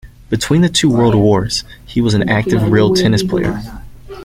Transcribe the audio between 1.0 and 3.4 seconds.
wars, he was an active real tennis